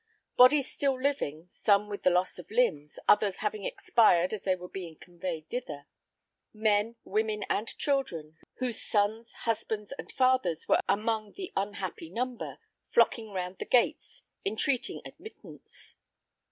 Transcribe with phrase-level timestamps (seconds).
[0.35, 4.67] Bodies still living, some with the loss of limbs, others having expired as they were
[4.67, 5.85] being conveyed thither;
[6.51, 12.57] men, women and children, whose sons, husbands and fathers were among the unhappy number,
[12.89, 15.97] flocking round the gates, intreating admittance.